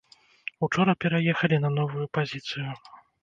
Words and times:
Учора 0.67 0.95
пераехалі 1.03 1.61
на 1.67 1.71
новую 1.77 2.05
пазіцыю. 2.19 2.69